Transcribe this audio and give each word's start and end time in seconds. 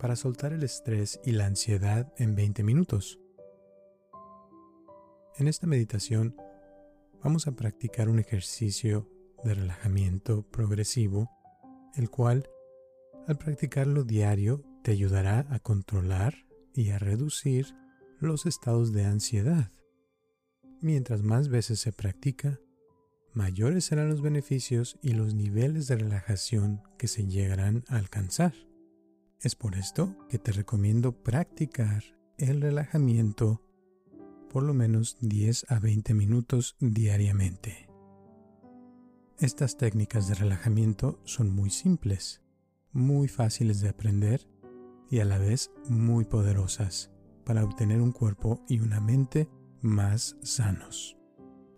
para 0.00 0.16
soltar 0.16 0.54
el 0.54 0.62
estrés 0.62 1.20
y 1.24 1.32
la 1.32 1.46
ansiedad 1.46 2.10
en 2.16 2.34
20 2.34 2.64
minutos. 2.64 3.20
En 5.36 5.46
esta 5.46 5.66
meditación 5.66 6.34
vamos 7.22 7.46
a 7.46 7.52
practicar 7.52 8.08
un 8.08 8.18
ejercicio 8.18 9.08
de 9.44 9.54
relajamiento 9.54 10.42
progresivo, 10.50 11.30
el 11.94 12.08
cual, 12.08 12.48
al 13.28 13.36
practicarlo 13.36 14.04
diario, 14.04 14.64
te 14.82 14.92
ayudará 14.92 15.46
a 15.50 15.58
controlar 15.58 16.34
y 16.74 16.90
a 16.90 16.98
reducir 16.98 17.74
los 18.18 18.46
estados 18.46 18.92
de 18.92 19.04
ansiedad. 19.04 19.70
Mientras 20.80 21.22
más 21.22 21.48
veces 21.48 21.78
se 21.78 21.92
practica, 21.92 22.58
mayores 23.34 23.84
serán 23.84 24.08
los 24.08 24.22
beneficios 24.22 24.98
y 25.02 25.12
los 25.12 25.34
niveles 25.34 25.88
de 25.88 25.96
relajación 25.96 26.82
que 26.96 27.06
se 27.06 27.26
llegarán 27.26 27.84
a 27.88 27.96
alcanzar. 27.96 28.69
Es 29.42 29.54
por 29.54 29.74
esto 29.74 30.14
que 30.28 30.38
te 30.38 30.52
recomiendo 30.52 31.12
practicar 31.12 32.04
el 32.36 32.60
relajamiento 32.60 33.62
por 34.50 34.62
lo 34.62 34.74
menos 34.74 35.16
10 35.22 35.70
a 35.70 35.78
20 35.78 36.12
minutos 36.12 36.76
diariamente. 36.78 37.88
Estas 39.38 39.78
técnicas 39.78 40.28
de 40.28 40.34
relajamiento 40.34 41.20
son 41.24 41.54
muy 41.54 41.70
simples, 41.70 42.42
muy 42.92 43.28
fáciles 43.28 43.80
de 43.80 43.88
aprender 43.88 44.46
y 45.08 45.20
a 45.20 45.24
la 45.24 45.38
vez 45.38 45.70
muy 45.88 46.26
poderosas 46.26 47.10
para 47.46 47.64
obtener 47.64 48.02
un 48.02 48.12
cuerpo 48.12 48.62
y 48.68 48.80
una 48.80 49.00
mente 49.00 49.48
más 49.80 50.36
sanos. 50.42 51.16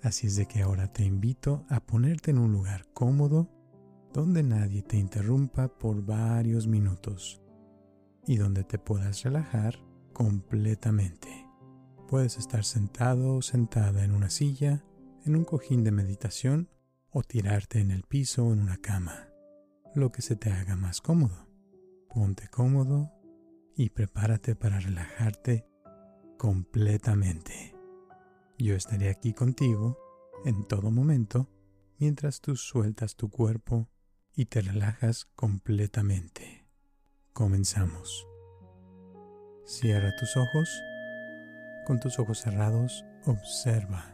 Así 0.02 0.27
es 0.27 0.34
de 0.34 0.46
que 0.46 0.62
ahora 0.62 0.92
te 0.92 1.05
invito 1.05 1.64
a 1.68 1.78
ponerte 1.78 2.33
en 2.33 2.38
un 2.38 2.50
lugar 2.50 2.88
cómodo 2.92 3.48
donde 4.12 4.42
nadie 4.42 4.83
te 4.83 4.96
interrumpa 4.96 5.68
por 5.68 6.05
varios 6.05 6.66
minutos 6.66 7.38
y 8.26 8.36
donde 8.36 8.64
te 8.64 8.78
puedas 8.78 9.22
relajar 9.22 9.78
completamente. 10.12 11.48
Puedes 12.08 12.36
estar 12.36 12.64
sentado 12.64 13.36
o 13.36 13.42
sentada 13.42 14.04
en 14.04 14.12
una 14.12 14.30
silla, 14.30 14.84
en 15.24 15.36
un 15.36 15.44
cojín 15.44 15.84
de 15.84 15.92
meditación 15.92 16.68
o 17.10 17.22
tirarte 17.22 17.80
en 17.80 17.90
el 17.90 18.02
piso 18.02 18.46
o 18.46 18.52
en 18.52 18.60
una 18.60 18.76
cama, 18.78 19.28
lo 19.94 20.12
que 20.12 20.22
se 20.22 20.36
te 20.36 20.50
haga 20.50 20.76
más 20.76 21.00
cómodo. 21.00 21.48
Ponte 22.08 22.48
cómodo 22.48 23.10
y 23.76 23.90
prepárate 23.90 24.54
para 24.54 24.78
relajarte 24.80 25.66
completamente. 26.38 27.74
Yo 28.58 28.74
estaré 28.74 29.08
aquí 29.08 29.32
contigo 29.32 29.98
en 30.44 30.66
todo 30.66 30.90
momento 30.90 31.48
mientras 31.98 32.40
tú 32.40 32.56
sueltas 32.56 33.16
tu 33.16 33.30
cuerpo 33.30 33.88
y 34.34 34.46
te 34.46 34.60
relajas 34.60 35.24
completamente. 35.36 36.61
Comenzamos. 37.33 38.28
Cierra 39.64 40.14
tus 40.16 40.36
ojos. 40.36 40.69
Con 41.86 41.98
tus 41.98 42.19
ojos 42.19 42.41
cerrados, 42.41 43.06
observa 43.24 44.05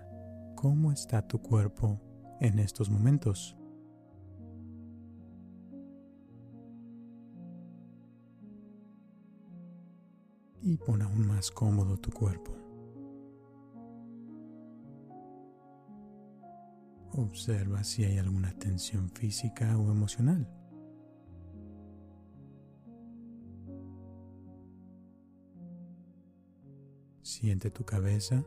cómo 0.55 0.93
está 0.93 1.27
tu 1.27 1.43
cuerpo 1.43 2.01
en 2.41 2.61
estos 2.61 2.91
momentos. 2.91 3.57
Y 10.63 10.77
pon 10.77 11.03
aún 11.03 11.27
más 11.27 11.51
cómodo 11.51 11.97
tu 11.97 12.11
cuerpo. 12.11 12.53
Observa 17.15 17.83
si 17.83 18.05
hay 18.05 18.19
alguna 18.19 18.53
tensión 18.53 19.11
física 19.11 19.77
o 19.77 19.91
emocional. 19.91 20.49
Siente 27.41 27.71
tu 27.71 27.85
cabeza. 27.85 28.45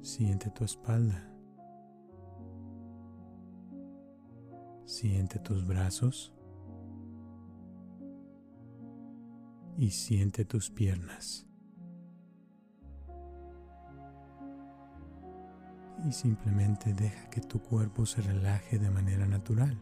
Siente 0.00 0.48
tu 0.48 0.64
espalda. 0.64 1.30
Siente 4.86 5.38
tus 5.40 5.66
brazos. 5.66 6.32
Y 9.76 9.90
siente 9.90 10.46
tus 10.46 10.70
piernas. 10.70 11.46
Y 16.08 16.12
simplemente 16.12 16.94
deja 16.94 17.28
que 17.28 17.42
tu 17.42 17.60
cuerpo 17.60 18.06
se 18.06 18.22
relaje 18.22 18.78
de 18.78 18.90
manera 18.90 19.26
natural. 19.26 19.78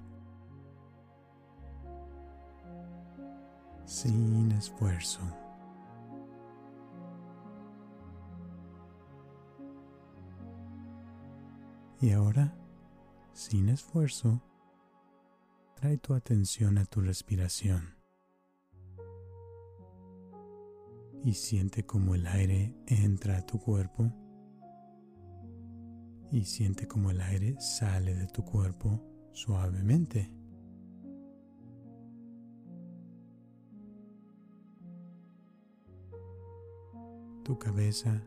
Sin 3.84 4.50
esfuerzo. 4.50 5.43
Y 12.04 12.12
ahora, 12.12 12.54
sin 13.32 13.70
esfuerzo, 13.70 14.42
trae 15.74 15.96
tu 15.96 16.12
atención 16.12 16.76
a 16.76 16.84
tu 16.84 17.00
respiración 17.00 17.96
y 21.22 21.32
siente 21.32 21.86
como 21.86 22.14
el 22.14 22.26
aire 22.26 22.76
entra 22.86 23.38
a 23.38 23.46
tu 23.46 23.58
cuerpo 23.58 24.12
y 26.30 26.44
siente 26.44 26.86
como 26.86 27.10
el 27.10 27.22
aire 27.22 27.58
sale 27.58 28.14
de 28.14 28.26
tu 28.26 28.44
cuerpo 28.44 29.00
suavemente. 29.32 30.30
Tu 37.44 37.58
cabeza 37.58 38.22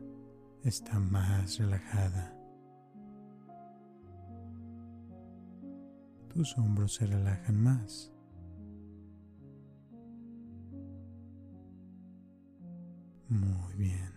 está 0.63 0.99
más 0.99 1.59
relajada. 1.59 2.36
Tus 6.27 6.57
hombros 6.57 6.95
se 6.95 7.05
relajan 7.05 7.61
más. 7.61 8.11
Muy 13.29 13.73
bien. 13.75 14.13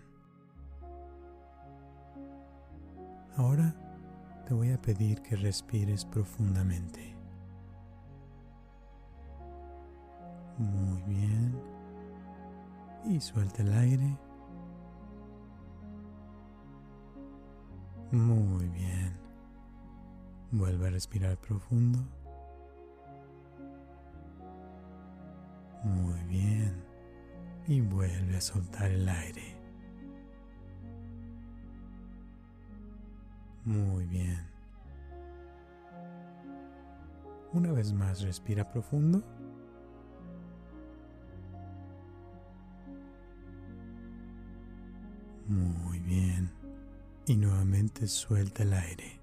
Ahora 3.37 3.75
te 4.47 4.55
voy 4.55 4.71
a 4.71 4.81
pedir 4.81 5.21
que 5.23 5.37
respires 5.37 6.05
profundamente. 6.05 7.17
Muy 10.59 11.03
bien. 11.03 11.59
Y 13.07 13.21
suelta 13.21 13.63
el 13.63 13.73
aire. 13.73 14.19
Muy 18.13 18.69
bien. 18.69 19.20
Vuelve 20.53 20.89
a 20.89 20.91
respirar 20.91 21.37
profundo. 21.37 22.01
Muy 25.85 26.21
bien. 26.25 26.85
Y 27.69 27.81
vuelve 27.81 28.37
a 28.37 28.41
soltar 28.41 28.91
el 28.91 29.09
aire. 29.09 29.57
Muy 33.65 34.07
bien. 34.07 34.51
Una 37.53 37.73
vez 37.73 37.93
más 37.93 38.23
respira 38.23 38.69
profundo. 38.69 39.23
Muy 45.47 46.01
bien. 46.01 46.51
Y 47.27 47.37
nuevamente 47.37 48.07
suelta 48.09 48.63
el 48.65 48.73
aire. 48.73 49.20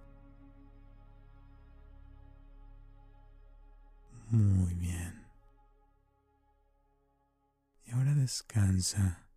Muy 4.37 4.75
bien. 4.75 5.25
Y 7.85 7.91
ahora 7.91 8.13
descansa 8.13 9.27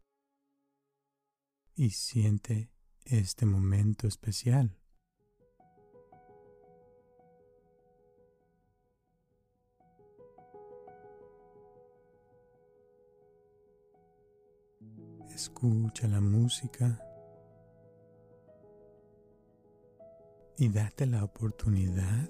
y 1.74 1.88
siente 1.88 2.70
este 3.06 3.46
momento 3.46 4.06
especial. 4.06 4.76
escucha 15.34 16.06
la 16.06 16.20
música 16.20 17.00
y 20.58 20.68
date 20.68 21.06
la 21.06 21.24
oportunidad 21.24 22.28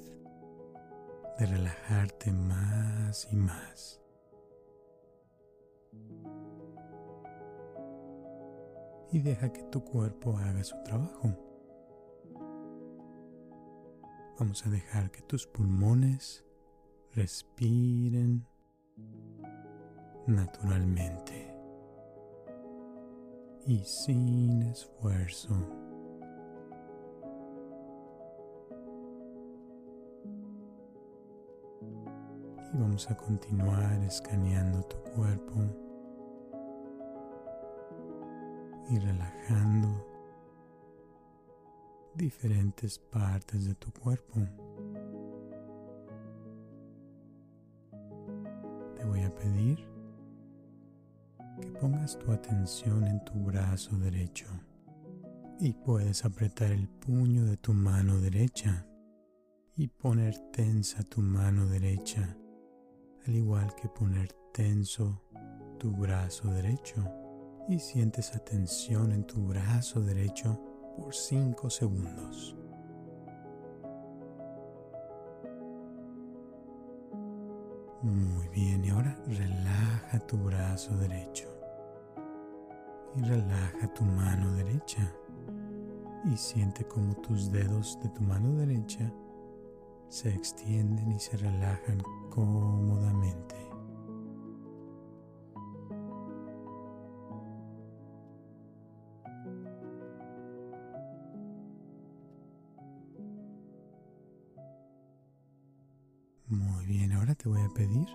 de 1.41 1.47
relajarte 1.47 2.33
más 2.33 3.27
y 3.33 3.37
más. 3.37 3.99
Y 9.11 9.21
deja 9.21 9.51
que 9.51 9.63
tu 9.65 9.83
cuerpo 9.83 10.37
haga 10.37 10.63
su 10.63 10.77
trabajo. 10.83 11.35
Vamos 14.39 14.67
a 14.67 14.71
dejar 14.71 15.11
que 15.11 15.23
tus 15.23 15.47
pulmones 15.47 16.45
respiren 17.15 18.47
naturalmente 20.27 21.55
y 23.67 23.79
sin 23.79 24.63
esfuerzo. 24.63 25.80
Y 32.73 32.79
vamos 32.79 33.11
a 33.11 33.17
continuar 33.17 34.03
escaneando 34.05 34.83
tu 34.85 34.97
cuerpo 35.15 35.55
y 38.89 38.99
relajando 38.99 40.07
diferentes 42.15 42.99
partes 42.99 43.67
de 43.67 43.75
tu 43.75 43.93
cuerpo. 43.93 44.41
Te 48.97 49.05
voy 49.05 49.23
a 49.23 49.35
pedir 49.35 49.87
que 51.61 51.71
pongas 51.73 52.19
tu 52.19 52.31
atención 52.33 53.05
en 53.05 53.25
tu 53.25 53.35
brazo 53.35 53.97
derecho 53.99 54.47
y 55.61 55.73
puedes 55.73 56.25
apretar 56.25 56.71
el 56.71 56.89
puño 56.89 57.45
de 57.45 57.57
tu 57.57 57.73
mano 57.73 58.19
derecha 58.19 58.87
y 59.77 59.89
poner 59.89 60.37
tensa 60.53 61.03
tu 61.03 61.21
mano 61.21 61.67
derecha, 61.67 62.37
al 63.27 63.35
igual 63.35 63.75
que 63.75 63.89
poner 63.89 64.33
tenso 64.53 65.21
tu 65.79 65.91
brazo 65.93 66.49
derecho 66.53 67.05
y 67.69 67.79
sientes 67.79 68.35
atención 68.35 69.13
en 69.13 69.25
tu 69.25 69.47
brazo 69.47 70.01
derecho 70.01 70.61
por 70.97 71.15
5 71.15 71.71
segundos. 71.71 72.57
Muy 78.03 78.49
bien, 78.49 78.85
y 78.85 78.91
ahora 78.91 79.17
relaja 79.27 80.19
tu 80.27 80.39
brazo 80.39 80.97
derecho 80.97 81.49
y 83.17 83.23
relaja 83.23 83.93
tu 83.95 84.05
mano 84.05 84.55
derecha 84.55 85.13
y 86.25 86.37
siente 86.37 86.85
como 86.87 87.15
tus 87.17 87.51
dedos 87.51 87.99
de 88.03 88.09
tu 88.11 88.23
mano 88.23 88.55
derecha 88.55 89.13
se 90.09 90.29
extienden 90.31 91.13
y 91.13 91.21
se 91.21 91.37
relajan 91.37 92.03
cómodamente. 92.31 93.57
Muy 106.47 106.87
bien, 106.87 107.13
ahora 107.13 107.35
te 107.35 107.49
voy 107.49 107.61
a 107.61 107.69
pedir 107.69 108.07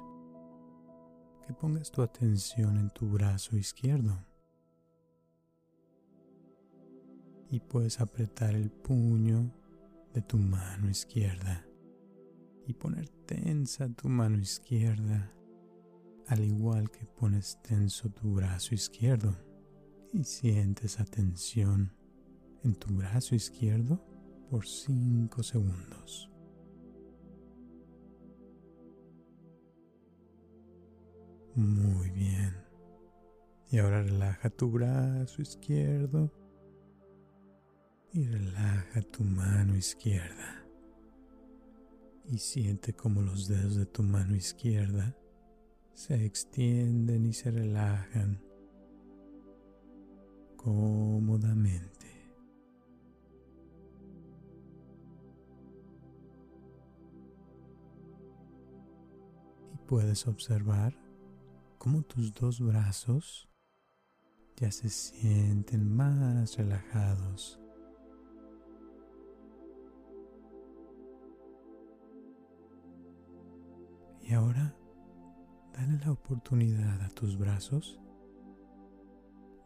que 1.45 1.53
pongas 1.53 1.91
tu 1.91 2.01
atención 2.01 2.77
en 2.77 2.89
tu 2.89 3.07
brazo 3.09 3.55
izquierdo. 3.55 4.17
Y 7.49 7.59
puedes 7.59 8.01
apretar 8.01 8.55
el 8.55 8.71
puño 8.71 9.51
de 10.13 10.21
tu 10.21 10.37
mano 10.37 10.89
izquierda 10.89 11.65
y 12.67 12.73
poner 12.73 13.07
tensa 13.25 13.89
tu 13.89 14.09
mano 14.09 14.37
izquierda, 14.37 15.31
al 16.27 16.43
igual 16.43 16.89
que 16.89 17.05
pones 17.05 17.59
tenso 17.61 18.09
tu 18.09 18.33
brazo 18.33 18.73
izquierdo. 18.73 19.35
Y 20.13 20.23
sientes 20.23 20.99
atención 20.99 21.93
en 22.63 22.75
tu 22.75 22.93
brazo 22.95 23.35
izquierdo 23.35 24.03
por 24.49 24.65
5 24.65 25.43
segundos. 25.43 26.31
Muy 31.55 32.09
bien. 32.11 32.53
Y 33.69 33.79
ahora 33.79 34.03
relaja 34.03 34.49
tu 34.49 34.71
brazo 34.71 35.41
izquierdo 35.41 36.31
y 38.11 38.25
relaja 38.25 39.01
tu 39.01 39.23
mano 39.23 39.75
izquierda. 39.75 40.64
Y 42.27 42.39
siente 42.39 42.93
como 42.93 43.21
los 43.21 43.47
dedos 43.47 43.75
de 43.75 43.85
tu 43.85 44.01
mano 44.01 44.35
izquierda 44.35 45.15
se 45.93 46.25
extienden 46.25 47.25
y 47.25 47.33
se 47.33 47.51
relajan 47.51 48.41
cómodamente. 50.57 51.93
Y 59.73 59.77
puedes 59.87 60.27
observar 60.27 60.97
cómo 61.77 62.01
tus 62.01 62.33
dos 62.33 62.59
brazos 62.59 63.47
ya 64.57 64.71
se 64.71 64.89
sienten 64.89 65.95
más 65.95 66.57
relajados. 66.57 67.64
Y 74.25 74.33
ahora 74.33 74.75
dale 75.71 75.99
la 76.03 76.11
oportunidad 76.11 76.99
a 77.03 77.09
tus 77.09 77.37
brazos 77.37 77.99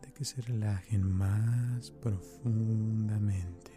de 0.01 0.11
que 0.11 0.25
se 0.25 0.41
relajen 0.41 1.09
más 1.09 1.91
profundamente. 1.91 3.71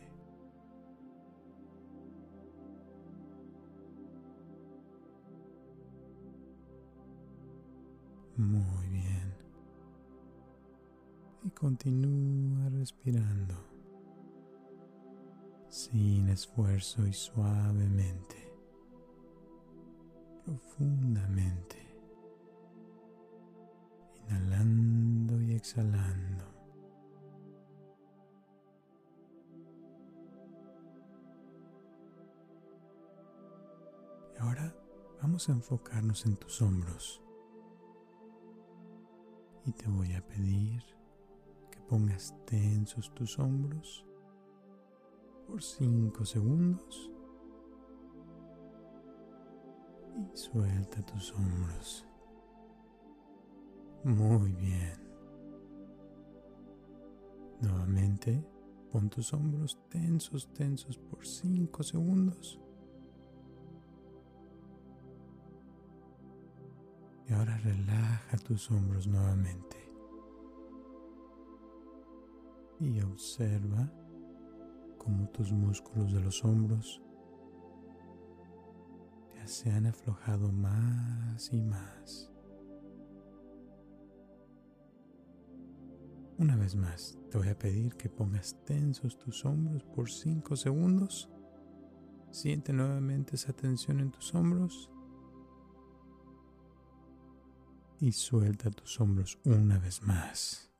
Muy 8.36 8.88
bien. 8.88 9.34
Y 11.44 11.50
continúa 11.50 12.68
respirando 12.70 13.54
sin 15.68 16.28
esfuerzo 16.28 17.06
y 17.06 17.12
suavemente, 17.12 18.41
profundamente, 20.44 21.78
inhalando 24.28 25.40
y 25.40 25.54
exhalando. 25.54 26.44
Y 34.34 34.38
ahora 34.40 34.74
vamos 35.20 35.48
a 35.48 35.52
enfocarnos 35.52 36.26
en 36.26 36.36
tus 36.36 36.60
hombros. 36.62 37.22
Y 39.64 39.72
te 39.72 39.88
voy 39.88 40.12
a 40.14 40.26
pedir 40.26 40.82
que 41.70 41.80
pongas 41.82 42.34
tensos 42.46 43.14
tus 43.14 43.38
hombros 43.38 44.04
por 45.46 45.62
5 45.62 46.24
segundos 46.24 47.11
suelta 50.34 51.02
tus 51.02 51.32
hombros. 51.32 52.06
Muy 54.04 54.52
bien. 54.52 55.00
Nuevamente, 57.60 58.44
pon 58.90 59.08
tus 59.08 59.32
hombros 59.32 59.78
tensos, 59.88 60.52
tensos 60.52 60.98
por 60.98 61.24
5 61.24 61.82
segundos. 61.82 62.60
Y 67.28 67.32
ahora 67.32 67.56
relaja 67.58 68.36
tus 68.38 68.70
hombros 68.70 69.06
nuevamente. 69.06 69.76
Y 72.80 73.00
observa 73.00 73.88
cómo 74.98 75.28
tus 75.28 75.52
músculos 75.52 76.12
de 76.12 76.20
los 76.20 76.44
hombros 76.44 77.00
se 79.46 79.70
han 79.70 79.86
aflojado 79.86 80.50
más 80.52 81.52
y 81.52 81.60
más. 81.62 82.30
Una 86.38 86.56
vez 86.56 86.74
más, 86.74 87.18
te 87.30 87.38
voy 87.38 87.48
a 87.48 87.58
pedir 87.58 87.96
que 87.96 88.08
pongas 88.08 88.56
tensos 88.64 89.16
tus 89.18 89.44
hombros 89.44 89.84
por 89.84 90.10
5 90.10 90.56
segundos. 90.56 91.30
Siente 92.30 92.72
nuevamente 92.72 93.36
esa 93.36 93.52
tensión 93.52 94.00
en 94.00 94.10
tus 94.10 94.34
hombros 94.34 94.90
y 98.00 98.12
suelta 98.12 98.70
tus 98.70 99.00
hombros 99.00 99.38
una 99.44 99.78
vez 99.78 100.02
más. 100.02 100.72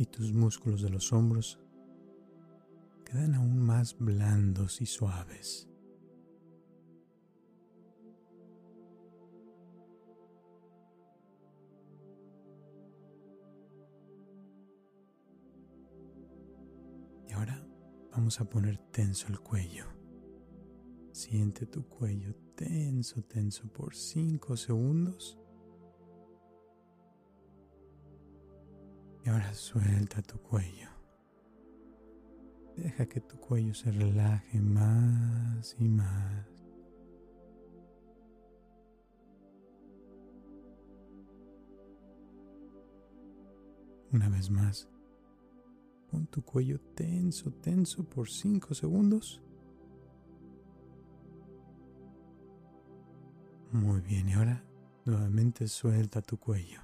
y 0.00 0.06
tus 0.06 0.32
músculos 0.32 0.80
de 0.80 0.88
los 0.88 1.12
hombros 1.12 1.60
quedan 3.10 3.34
aún 3.34 3.58
más 3.58 3.98
blandos 3.98 4.80
y 4.80 4.86
suaves. 4.86 5.68
Y 17.28 17.32
ahora 17.32 17.66
vamos 18.12 18.40
a 18.40 18.44
poner 18.48 18.78
tenso 18.92 19.26
el 19.26 19.40
cuello. 19.40 19.86
Siente 21.10 21.66
tu 21.66 21.88
cuello 21.88 22.32
tenso, 22.54 23.22
tenso 23.22 23.66
por 23.72 23.96
5 23.96 24.56
segundos. 24.56 25.36
Y 29.24 29.28
ahora 29.28 29.52
suelta 29.52 30.22
tu 30.22 30.38
cuello. 30.38 30.99
Deja 32.80 33.04
que 33.04 33.20
tu 33.20 33.36
cuello 33.36 33.74
se 33.74 33.92
relaje 33.92 34.58
más 34.58 35.76
y 35.78 35.86
más. 35.86 36.46
Una 44.10 44.30
vez 44.30 44.48
más, 44.48 44.88
pon 46.10 46.26
tu 46.28 46.42
cuello 46.42 46.80
tenso, 46.94 47.52
tenso 47.52 48.02
por 48.02 48.30
5 48.30 48.72
segundos. 48.72 49.42
Muy 53.72 54.00
bien, 54.00 54.30
y 54.30 54.32
ahora 54.32 54.64
nuevamente 55.04 55.68
suelta 55.68 56.22
tu 56.22 56.38
cuello. 56.38 56.80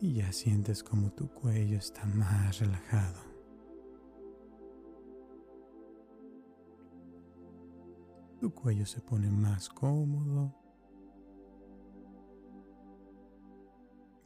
Y 0.00 0.14
ya 0.14 0.32
sientes 0.32 0.82
como 0.82 1.12
tu 1.12 1.28
cuello 1.28 1.76
está 1.76 2.06
más 2.06 2.58
relajado. 2.58 3.29
Tu 8.40 8.50
cuello 8.54 8.86
se 8.86 9.02
pone 9.02 9.30
más 9.30 9.68
cómodo. 9.68 10.54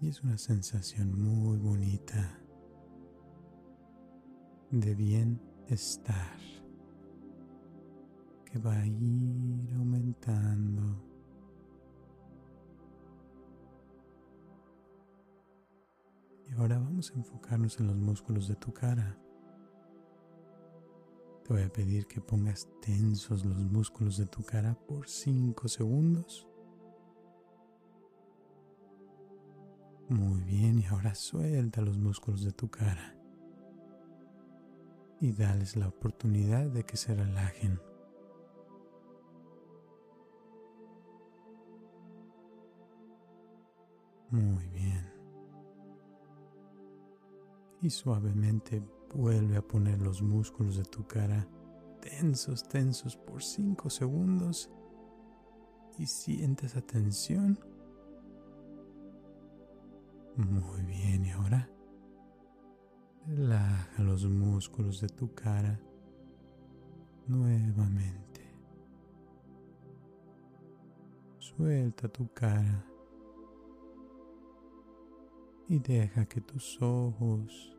Y 0.01 0.09
es 0.09 0.23
una 0.23 0.39
sensación 0.39 1.21
muy 1.21 1.59
bonita 1.59 2.39
de 4.71 4.95
bienestar 4.95 6.39
que 8.45 8.59
va 8.61 8.79
a 8.79 8.87
ir 8.87 9.75
aumentando. 9.75 11.03
Y 16.49 16.53
ahora 16.53 16.79
vamos 16.79 17.11
a 17.11 17.15
enfocarnos 17.15 17.81
en 17.81 17.89
los 17.89 17.97
músculos 17.97 18.47
de 18.47 18.55
tu 18.55 18.73
cara. 18.73 19.19
Te 21.45 21.53
voy 21.53 21.63
a 21.63 21.69
pedir 21.69 22.07
que 22.07 22.23
pongas 22.23 22.67
tensos 22.81 23.45
los 23.45 23.59
músculos 23.59 24.17
de 24.17 24.25
tu 24.25 24.43
cara 24.43 24.75
por 24.89 25.07
5 25.07 25.69
segundos. 25.69 26.49
Muy 30.09 30.41
bien, 30.41 30.79
y 30.79 30.87
ahora 30.87 31.15
suelta 31.15 31.83
los 31.83 31.99
músculos 31.99 32.45
de 32.45 32.53
tu 32.53 32.71
cara. 32.71 33.15
Y 35.21 35.33
dales 35.33 35.77
la 35.77 35.89
oportunidad 35.89 36.71
de 36.71 36.85
que 36.85 36.97
se 36.97 37.15
relajen. 37.15 37.79
Muy 44.31 44.67
bien. 44.69 45.13
Y 47.83 47.91
suavemente 47.91 48.83
vuelve 49.15 49.57
a 49.57 49.63
poner 49.63 50.01
los 50.01 50.23
músculos 50.23 50.77
de 50.77 50.85
tu 50.85 51.07
cara 51.07 51.49
tensos, 52.01 52.63
tensos 52.69 53.17
por 53.17 53.43
5 53.43 53.89
segundos 53.89 54.71
y 55.99 56.07
sientes 56.07 56.73
esa 56.73 56.83
tensión. 56.83 57.59
Muy 60.37 60.83
bien, 60.83 61.25
y 61.25 61.31
ahora 61.31 61.71
relaja 63.27 64.03
los 64.03 64.27
músculos 64.27 65.01
de 65.01 65.09
tu 65.09 65.33
cara 65.33 65.81
nuevamente. 67.27 68.43
Suelta 71.39 72.09
tu 72.09 72.29
cara 72.33 72.85
y 75.69 75.79
deja 75.79 76.27
que 76.27 76.41
tus 76.41 76.81
ojos, 76.83 77.79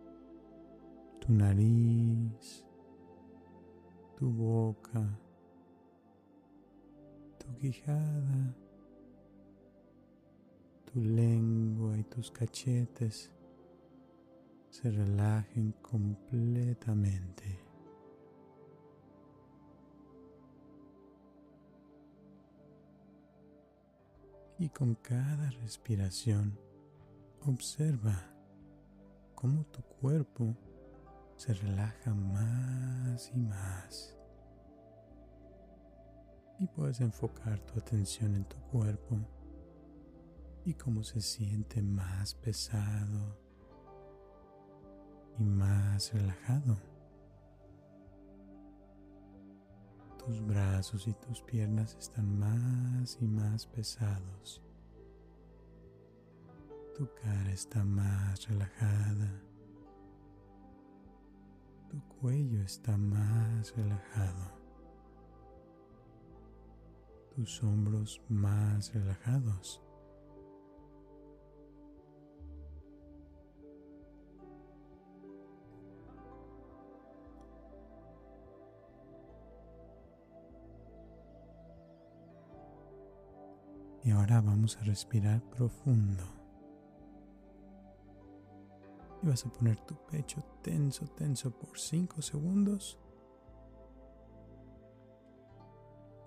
tu 1.25 1.33
nariz, 1.33 2.65
tu 4.15 4.29
boca, 4.29 5.03
tu 7.39 7.55
quijada, 7.57 8.55
tu 10.85 11.01
lengua 11.01 11.97
y 11.97 12.03
tus 12.03 12.29
cachetes 12.29 13.31
se 14.69 14.91
relajen 14.91 15.71
completamente. 15.81 17.59
Y 24.57 24.69
con 24.69 24.95
cada 24.95 25.49
respiración, 25.49 26.57
Observa 27.47 28.27
cómo 29.35 29.65
tu 29.65 29.83
cuerpo 29.83 30.55
se 31.35 31.53
relaja 31.53 32.13
más 32.13 33.31
y 33.33 33.37
más. 33.37 34.17
Y 36.59 36.67
puedes 36.67 37.01
enfocar 37.01 37.59
tu 37.59 37.79
atención 37.79 38.35
en 38.35 38.45
tu 38.45 38.57
cuerpo 38.71 39.17
y 40.63 40.73
cómo 40.73 41.03
se 41.03 41.21
siente 41.21 41.81
más 41.81 42.33
pesado 42.35 43.37
y 45.37 45.43
más 45.43 46.13
relajado. 46.13 46.77
Tus 50.17 50.41
brazos 50.45 51.07
y 51.07 51.13
tus 51.13 51.41
piernas 51.41 51.95
están 51.99 52.39
más 52.39 53.17
y 53.21 53.27
más 53.27 53.67
pesados. 53.67 54.61
Tu 56.97 57.07
cara 57.21 57.51
está 57.51 57.83
más 57.83 58.47
relajada. 58.47 59.54
Tu 61.95 62.01
cuello 62.19 62.61
está 62.61 62.97
más 62.97 63.73
relajado. 63.73 64.51
Tus 67.33 67.63
hombros 67.63 68.21
más 68.27 68.93
relajados. 68.93 69.81
Y 84.03 84.11
ahora 84.11 84.41
vamos 84.41 84.75
a 84.75 84.81
respirar 84.81 85.41
profundo 85.43 86.44
y 89.21 89.27
vas 89.27 89.45
a 89.45 89.49
poner 89.49 89.79
tu 89.81 89.95
pecho 90.05 90.41
tenso, 90.61 91.05
tenso 91.07 91.51
por 91.51 91.77
5 91.77 92.21
segundos. 92.21 92.99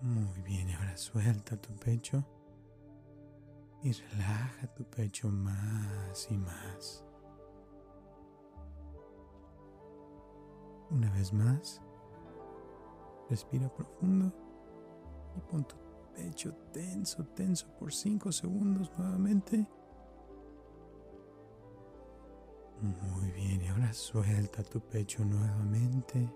Muy 0.00 0.40
bien, 0.42 0.71
ahora 0.71 0.97
suelta 0.97 1.57
tu 1.57 1.75
pecho 1.76 2.25
y 3.83 3.92
relaja 3.92 4.66
tu 4.75 4.85
pecho 4.85 5.28
más 5.28 6.28
y 6.30 6.37
más. 6.37 7.04
Una 10.90 11.11
vez 11.12 11.33
más, 11.33 11.83
respira 13.28 13.68
profundo 13.68 14.33
y 15.37 15.40
pon 15.40 15.64
tu 15.64 15.76
pecho 16.14 16.54
tenso, 16.73 17.25
tenso 17.35 17.68
por 17.78 17.92
5 17.92 18.33
segundos 18.33 18.90
nuevamente. 18.97 19.66
Muy 22.80 23.30
bien, 23.32 23.61
y 23.61 23.68
ahora 23.68 23.92
suelta 23.92 24.62
tu 24.62 24.80
pecho 24.80 25.25
nuevamente 25.25 26.32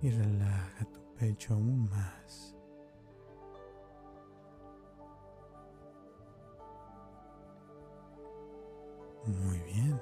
y 0.00 0.10
relaja 0.10 0.84
tu 0.84 1.00
pecho 1.14 1.54
aún 1.54 1.88
más. 1.90 2.54
Muy 9.26 9.58
bien. 9.62 10.00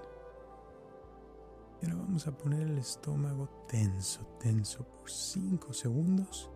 Y 1.81 1.87
ahora 1.87 1.97
vamos 2.01 2.27
a 2.27 2.37
poner 2.37 2.69
el 2.69 2.77
estómago 2.77 3.49
tenso, 3.67 4.27
tenso 4.39 4.85
por 4.85 5.11
5 5.11 5.73
segundos. 5.73 6.51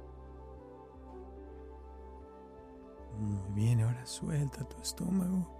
Muy 3.18 3.50
bien, 3.54 3.80
ahora 3.80 4.04
suelta 4.04 4.68
tu 4.68 4.76
estómago 4.82 5.57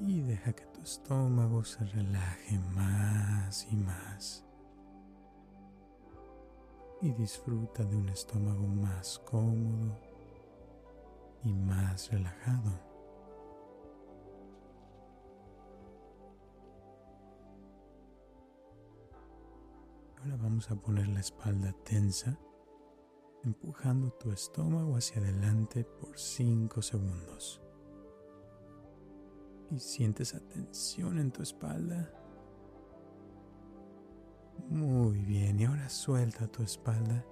Y 0.00 0.22
deja 0.22 0.54
que 0.54 0.64
tu 0.66 0.80
estómago 0.80 1.62
se 1.62 1.84
relaje 1.84 2.58
más 2.74 3.66
y 3.70 3.76
más. 3.76 4.44
Y 7.02 7.12
disfruta 7.12 7.84
de 7.84 7.96
un 7.96 8.08
estómago 8.08 8.66
más 8.66 9.18
cómodo 9.20 9.98
y 11.44 11.52
más 11.52 12.10
relajado. 12.10 12.90
Ahora 20.18 20.36
vamos 20.36 20.70
a 20.70 20.76
poner 20.76 21.08
la 21.08 21.20
espalda 21.20 21.74
tensa, 21.84 22.38
empujando 23.44 24.10
tu 24.12 24.32
estómago 24.32 24.96
hacia 24.96 25.20
adelante 25.20 25.84
por 25.84 26.18
5 26.18 26.82
segundos. 26.82 27.62
Y 29.70 29.78
sientes 29.78 30.34
esa 30.34 30.40
tensión 30.40 31.18
en 31.18 31.30
tu 31.30 31.42
espalda. 31.42 32.12
Muy 34.68 35.18
bien, 35.18 35.58
y 35.60 35.64
ahora 35.64 35.88
suelta 35.88 36.46
tu 36.46 36.62
espalda 36.62 37.24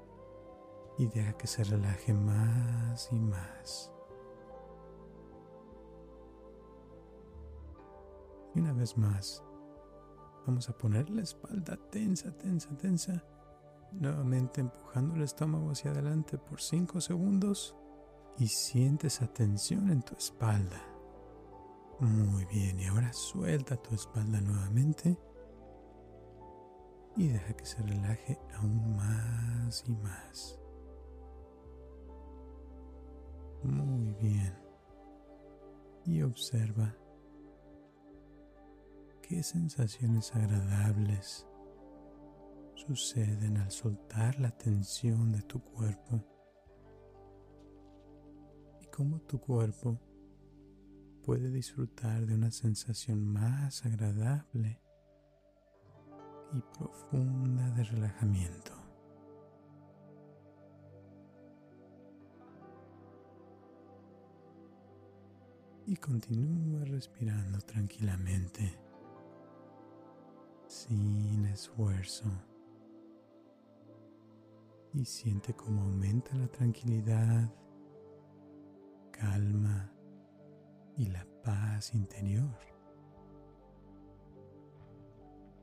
y 0.99 1.07
deja 1.07 1.33
que 1.35 1.47
se 1.47 1.65
relaje 1.65 2.13
más 2.13 3.09
y 3.13 3.19
más. 3.19 3.93
Y 8.55 8.61
una 8.61 8.73
vez 8.73 8.97
más, 8.97 9.43
Vamos 10.49 10.67
a 10.71 10.73
poner 10.73 11.11
la 11.11 11.21
espalda 11.21 11.77
tensa, 11.91 12.33
tensa, 12.33 12.71
tensa. 12.79 13.23
Nuevamente 13.93 14.63
empujando 14.63 15.15
el 15.15 15.21
estómago 15.21 15.73
hacia 15.73 15.91
adelante 15.91 16.39
por 16.39 16.63
5 16.63 17.03
segundos 17.03 17.77
y 18.39 18.47
siente 18.47 19.09
esa 19.09 19.27
tensión 19.27 19.91
en 19.91 20.01
tu 20.01 20.15
espalda. 20.15 20.88
Muy 22.01 22.45
bien, 22.45 22.79
y 22.79 22.87
ahora 22.87 23.13
suelta 23.13 23.77
tu 23.77 23.95
espalda 23.95 24.41
nuevamente 24.41 25.19
y 27.17 27.27
deja 27.27 27.53
que 27.55 27.67
se 27.67 27.83
relaje 27.83 28.39
aún 28.55 28.95
más 28.95 29.83
y 29.89 29.97
más. 29.97 30.61
Muy 33.65 34.15
bien. 34.15 34.57
Y 36.05 36.23
observa 36.23 36.95
qué 39.21 39.43
sensaciones 39.43 40.33
agradables 40.37 41.45
suceden 42.77 43.57
al 43.57 43.73
soltar 43.73 44.39
la 44.39 44.53
tensión 44.53 45.33
de 45.33 45.43
tu 45.43 45.61
cuerpo 45.61 46.25
y 48.81 48.87
cómo 48.87 49.19
tu 49.23 49.41
cuerpo 49.41 49.99
puede 51.29 51.51
disfrutar 51.51 52.25
de 52.25 52.37
una 52.37 52.51
sensación 52.51 53.23
más 53.23 53.85
agradable 53.85 54.81
y 56.55 56.63
profunda 56.79 57.71
de 57.73 57.85
relajamiento. 57.85 58.73
Y 65.85 65.97
continúa 65.97 66.87
respirando 66.87 67.59
tranquilamente 67.59 68.81
sin 70.67 71.45
esfuerzo. 71.45 72.25
Y 74.95 75.05
siente 75.05 75.53
cómo 75.53 75.83
aumenta 75.83 76.35
la 76.37 76.49
tranquilidad, 76.49 77.55
calma 79.11 79.93
y 80.99 81.07
la 81.07 81.25
paz 81.45 81.95
interior. 81.95 82.59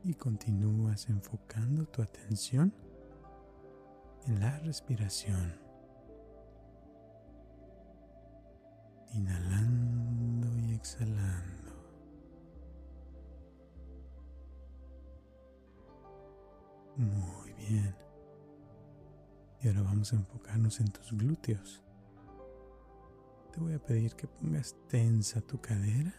Y 0.04 0.14
continúas 0.14 1.10
enfocando 1.10 1.86
tu 1.86 2.02
atención 2.02 2.74
en 4.26 4.40
la 4.40 4.58
respiración. 4.60 5.60
Inhalando 9.14 10.58
y 10.58 10.74
exhalando. 10.74 11.74
Muy 16.96 17.54
bien. 17.54 17.96
Y 19.62 19.68
ahora 19.68 19.82
vamos 19.82 20.14
a 20.14 20.16
enfocarnos 20.16 20.80
en 20.80 20.88
tus 20.88 21.12
glúteos. 21.12 21.85
Te 23.56 23.62
voy 23.62 23.74
a 23.74 23.80
pedir 23.80 24.14
que 24.18 24.28
pongas 24.28 24.76
tensa 24.90 25.40
tu 25.40 25.62
cadera 25.62 26.14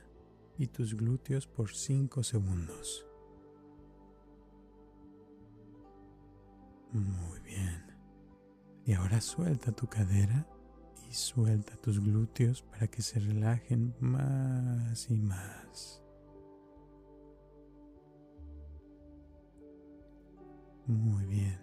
y 0.56 0.68
tus 0.68 0.94
glúteos 0.94 1.46
por 1.46 1.70
5 1.70 2.22
segundos. 2.22 3.06
Muy 6.92 7.38
bien. 7.40 7.84
Y 8.86 8.94
ahora 8.94 9.20
suelta 9.20 9.70
tu 9.70 9.86
cadera 9.86 10.46
y 11.10 11.12
suelta 11.12 11.76
tus 11.76 12.00
glúteos 12.00 12.62
para 12.62 12.86
que 12.86 13.02
se 13.02 13.20
relajen 13.20 13.94
más 14.00 15.10
y 15.10 15.16
más. 15.18 16.02
Muy 20.86 21.26
bien. 21.26 21.60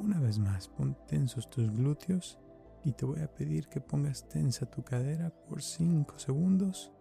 Una 0.00 0.18
vez 0.18 0.40
más, 0.40 0.66
pon 0.66 0.98
tensos 1.06 1.48
tus 1.48 1.70
glúteos 1.70 2.40
y 2.84 2.92
te 2.92 3.06
voy 3.06 3.20
a 3.20 3.32
pedir 3.32 3.68
que 3.68 3.80
pongas 3.80 4.28
tensa 4.28 4.66
tu 4.66 4.82
cadera 4.82 5.30
por 5.30 5.62
5 5.62 6.18
segundos. 6.18 6.92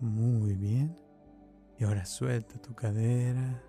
Muy 0.00 0.54
bien. 0.54 0.96
Y 1.78 1.84
ahora 1.84 2.04
suelta 2.04 2.60
tu 2.62 2.74
cadera 2.74 3.62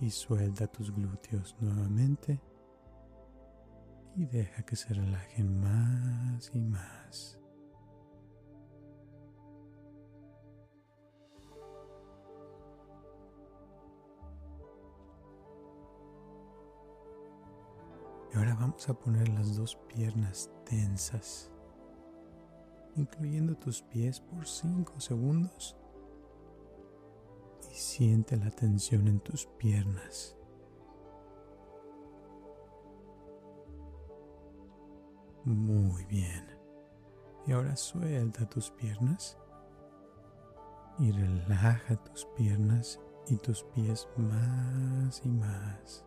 y 0.00 0.10
suelta 0.10 0.66
tus 0.68 0.94
glúteos 0.94 1.56
nuevamente 1.60 2.40
y 4.14 4.24
deja 4.26 4.62
que 4.62 4.76
se 4.76 4.94
relajen 4.94 5.60
más 5.60 6.50
y 6.54 6.60
más. 6.60 7.38
Y 18.36 18.38
ahora 18.38 18.54
vamos 18.54 18.86
a 18.90 18.92
poner 18.92 19.30
las 19.30 19.56
dos 19.56 19.76
piernas 19.88 20.50
tensas, 20.66 21.50
incluyendo 22.94 23.56
tus 23.56 23.80
pies 23.80 24.20
por 24.20 24.46
5 24.46 25.00
segundos. 25.00 25.74
Y 27.72 27.74
siente 27.74 28.36
la 28.36 28.50
tensión 28.50 29.08
en 29.08 29.20
tus 29.20 29.46
piernas. 29.58 30.36
Muy 35.44 36.04
bien. 36.04 36.44
Y 37.46 37.52
ahora 37.52 37.74
suelta 37.74 38.46
tus 38.50 38.70
piernas 38.70 39.38
y 40.98 41.10
relaja 41.10 41.96
tus 42.04 42.26
piernas 42.36 43.00
y 43.28 43.38
tus 43.38 43.62
pies 43.62 44.06
más 44.18 45.24
y 45.24 45.28
más. 45.30 46.05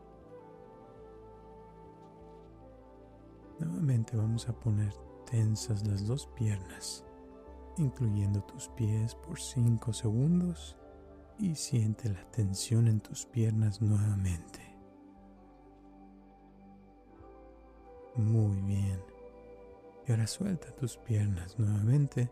Nuevamente 3.59 4.15
vamos 4.15 4.47
a 4.47 4.53
poner 4.53 4.93
tensas 5.29 5.85
las 5.85 6.07
dos 6.07 6.27
piernas, 6.27 7.03
incluyendo 7.77 8.41
tus 8.43 8.69
pies 8.69 9.15
por 9.15 9.39
5 9.39 9.91
segundos 9.91 10.77
y 11.37 11.55
siente 11.55 12.09
la 12.09 12.23
tensión 12.31 12.87
en 12.87 13.01
tus 13.01 13.25
piernas 13.25 13.81
nuevamente. 13.81 14.59
Muy 18.15 18.61
bien. 18.61 19.01
Y 20.07 20.11
ahora 20.11 20.27
suelta 20.27 20.73
tus 20.75 20.97
piernas 20.97 21.59
nuevamente 21.59 22.31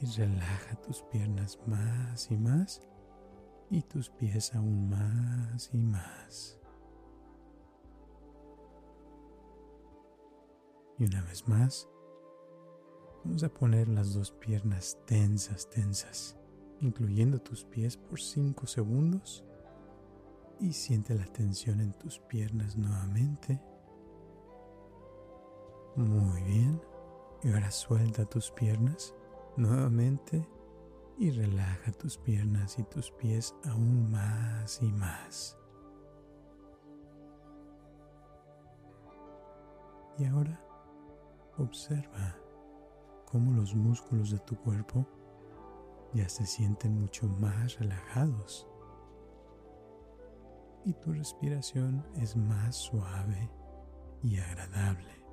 y 0.00 0.06
relaja 0.06 0.76
tus 0.82 1.02
piernas 1.02 1.58
más 1.66 2.30
y 2.30 2.36
más 2.36 2.82
y 3.70 3.82
tus 3.82 4.10
pies 4.10 4.54
aún 4.54 4.88
más 4.88 5.70
y 5.72 5.78
más. 5.78 6.63
Y 10.98 11.04
una 11.04 11.22
vez 11.22 11.48
más, 11.48 11.88
vamos 13.24 13.42
a 13.42 13.48
poner 13.48 13.88
las 13.88 14.14
dos 14.14 14.30
piernas 14.30 14.98
tensas, 15.06 15.68
tensas, 15.70 16.36
incluyendo 16.80 17.40
tus 17.40 17.64
pies 17.64 17.96
por 17.96 18.20
5 18.20 18.66
segundos. 18.66 19.44
Y 20.60 20.72
siente 20.72 21.14
la 21.14 21.26
tensión 21.26 21.80
en 21.80 21.92
tus 21.94 22.20
piernas 22.20 22.76
nuevamente. 22.76 23.60
Muy 25.96 26.42
bien. 26.42 26.80
Y 27.42 27.52
ahora 27.52 27.70
suelta 27.70 28.24
tus 28.24 28.50
piernas 28.52 29.14
nuevamente 29.56 30.48
y 31.18 31.30
relaja 31.30 31.92
tus 31.92 32.18
piernas 32.18 32.78
y 32.78 32.84
tus 32.84 33.10
pies 33.12 33.54
aún 33.64 34.10
más 34.10 34.80
y 34.80 34.90
más. 34.92 35.58
Y 40.18 40.24
ahora 40.26 40.63
Observa 41.58 42.36
cómo 43.26 43.52
los 43.52 43.74
músculos 43.74 44.30
de 44.30 44.38
tu 44.40 44.56
cuerpo 44.56 45.06
ya 46.12 46.28
se 46.28 46.46
sienten 46.46 47.00
mucho 47.00 47.28
más 47.28 47.78
relajados 47.78 48.66
y 50.84 50.92
tu 50.94 51.12
respiración 51.12 52.04
es 52.16 52.36
más 52.36 52.76
suave 52.76 53.50
y 54.22 54.38
agradable. 54.38 55.24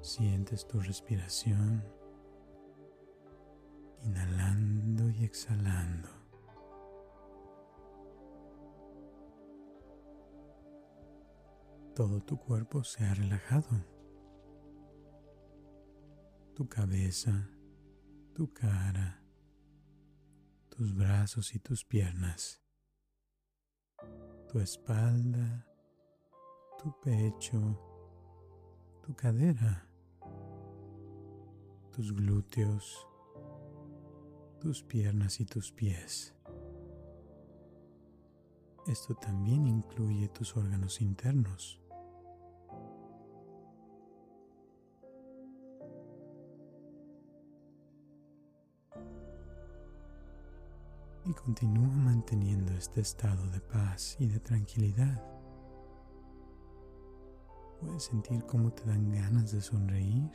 Sientes 0.00 0.66
tu 0.66 0.80
respiración 0.80 1.84
inhalando 4.02 5.10
y 5.10 5.24
exhalando. 5.24 6.19
Todo 11.94 12.22
tu 12.22 12.38
cuerpo 12.38 12.84
se 12.84 13.04
ha 13.04 13.14
relajado. 13.14 13.84
Tu 16.54 16.68
cabeza, 16.68 17.50
tu 18.34 18.52
cara, 18.52 19.22
tus 20.68 20.94
brazos 20.94 21.54
y 21.54 21.58
tus 21.58 21.84
piernas, 21.84 22.62
tu 24.48 24.60
espalda, 24.60 25.66
tu 26.82 26.94
pecho, 27.00 27.78
tu 29.02 29.14
cadera, 29.14 29.86
tus 31.92 32.12
glúteos, 32.14 33.06
tus 34.60 34.82
piernas 34.82 35.40
y 35.40 35.44
tus 35.44 35.72
pies. 35.72 36.34
Esto 38.86 39.14
también 39.14 39.66
incluye 39.66 40.28
tus 40.28 40.56
órganos 40.56 41.00
internos. 41.00 41.80
y 51.30 51.34
continúa 51.34 51.86
manteniendo 51.86 52.72
este 52.72 53.00
estado 53.00 53.46
de 53.50 53.60
paz 53.60 54.16
y 54.18 54.26
de 54.26 54.40
tranquilidad. 54.40 55.22
Puedes 57.80 58.04
sentir 58.04 58.44
cómo 58.46 58.72
te 58.72 58.84
dan 58.84 59.12
ganas 59.12 59.52
de 59.52 59.60
sonreír 59.60 60.30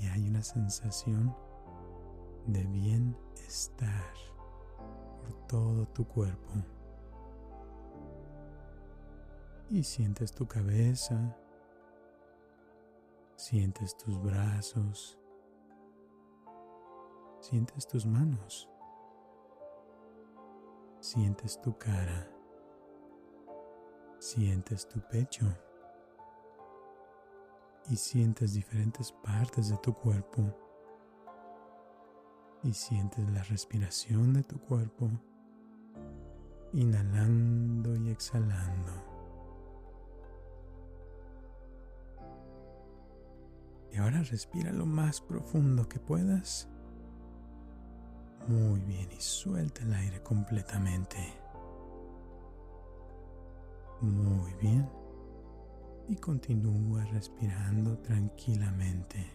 y 0.00 0.06
hay 0.06 0.28
una 0.28 0.42
sensación 0.42 1.34
de 2.46 2.64
bienestar 2.66 4.14
todo 5.46 5.86
tu 5.88 6.06
cuerpo. 6.06 6.52
Y 9.70 9.82
sientes 9.82 10.32
tu 10.32 10.46
cabeza, 10.46 11.36
sientes 13.36 13.96
tus 13.96 14.22
brazos, 14.22 15.18
Sientes 17.48 17.86
tus 17.86 18.04
manos. 18.04 18.68
Sientes 20.98 21.60
tu 21.60 21.78
cara. 21.78 22.28
Sientes 24.18 24.88
tu 24.88 25.00
pecho. 25.00 25.46
Y 27.88 27.96
sientes 27.96 28.54
diferentes 28.54 29.12
partes 29.12 29.68
de 29.68 29.76
tu 29.78 29.94
cuerpo. 29.94 30.42
Y 32.64 32.72
sientes 32.72 33.30
la 33.30 33.44
respiración 33.44 34.32
de 34.32 34.42
tu 34.42 34.58
cuerpo. 34.58 35.08
Inhalando 36.72 37.96
y 37.96 38.10
exhalando. 38.10 38.92
Y 43.92 43.96
ahora 43.96 44.22
respira 44.22 44.72
lo 44.72 44.84
más 44.84 45.20
profundo 45.20 45.88
que 45.88 45.98
puedas. 45.98 46.68
Muy 48.46 48.80
bien, 48.80 49.08
y 49.10 49.20
suelta 49.20 49.82
el 49.82 49.94
aire 49.94 50.22
completamente. 50.22 51.16
Muy 54.00 54.52
bien. 54.60 54.88
Y 56.08 56.16
continúa 56.16 57.04
respirando 57.06 57.98
tranquilamente. 57.98 59.32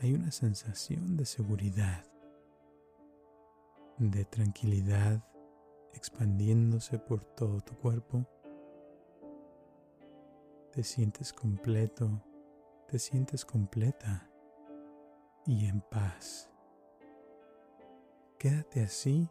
Hay 0.00 0.14
una 0.14 0.30
sensación 0.30 1.16
de 1.16 1.24
seguridad, 1.24 2.04
de 3.98 4.24
tranquilidad 4.24 5.22
expandiéndose 5.94 6.98
por 6.98 7.24
todo 7.24 7.60
tu 7.60 7.74
cuerpo. 7.78 8.26
Te 10.72 10.82
sientes 10.82 11.32
completo, 11.32 12.22
te 12.88 12.98
sientes 12.98 13.44
completa 13.44 14.30
y 15.46 15.66
en 15.66 15.80
paz. 15.80 16.50
Quédate 18.38 18.82
así 18.82 19.28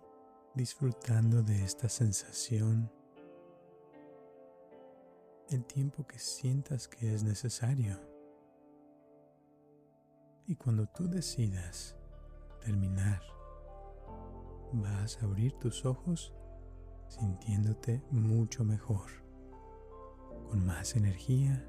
disfrutando 0.55 1.43
de 1.43 1.63
esta 1.63 1.89
sensación 1.89 2.91
el 5.49 5.63
tiempo 5.65 6.07
que 6.07 6.17
sientas 6.17 6.87
que 6.87 7.13
es 7.13 7.23
necesario. 7.23 7.99
Y 10.47 10.55
cuando 10.55 10.87
tú 10.87 11.07
decidas 11.07 11.95
terminar, 12.61 13.21
vas 14.81 15.21
a 15.21 15.25
abrir 15.25 15.53
tus 15.53 15.85
ojos 15.85 16.33
sintiéndote 17.07 18.01
mucho 18.11 18.63
mejor, 18.63 19.09
con 20.49 20.65
más 20.65 20.95
energía 20.95 21.67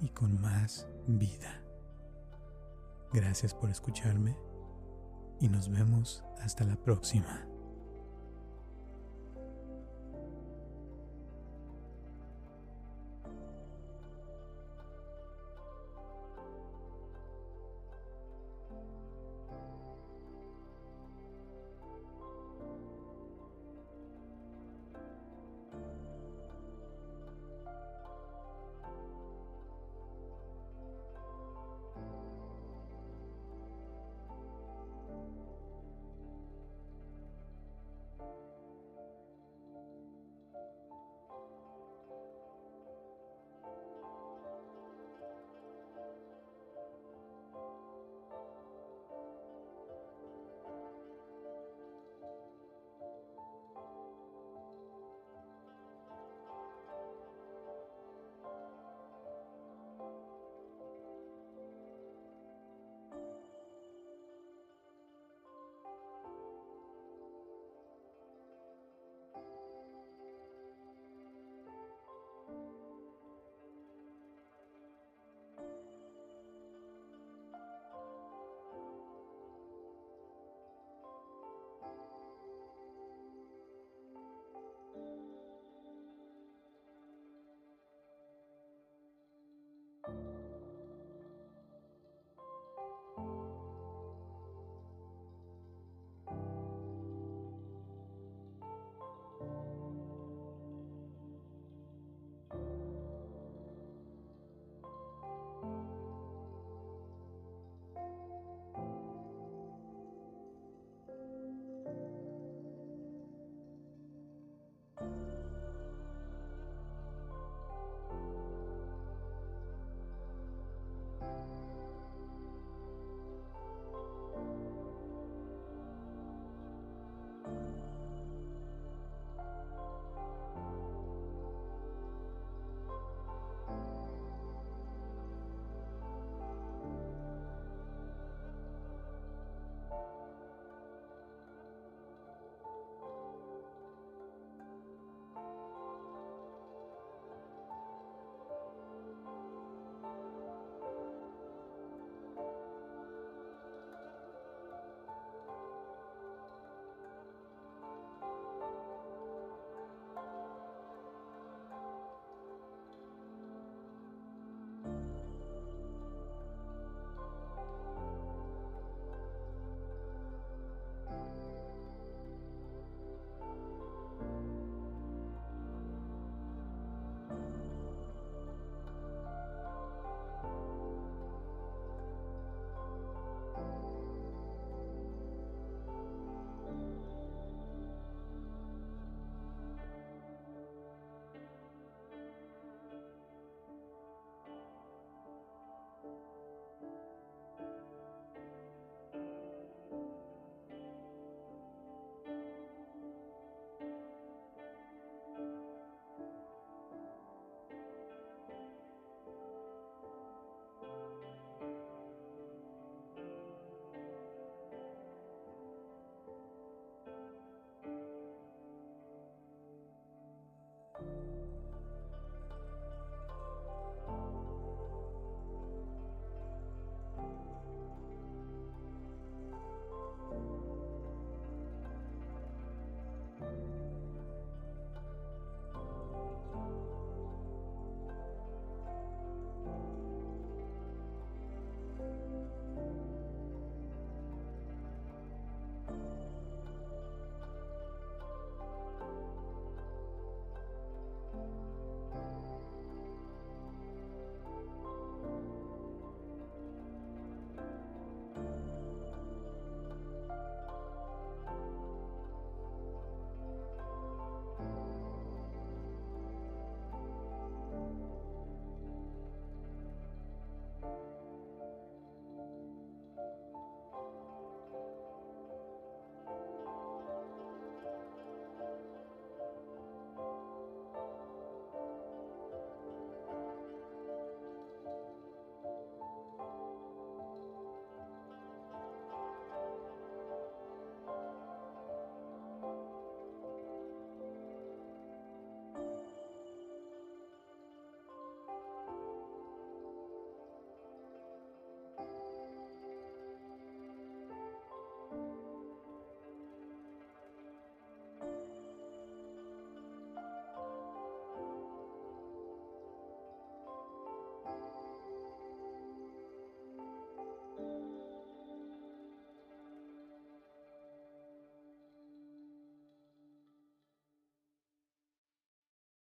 y 0.00 0.08
con 0.08 0.40
más 0.40 0.88
vida. 1.06 1.62
Gracias 3.12 3.54
por 3.54 3.70
escucharme 3.70 4.36
y 5.40 5.48
nos 5.48 5.68
vemos 5.68 6.24
hasta 6.40 6.64
la 6.64 6.76
próxima. 6.76 7.51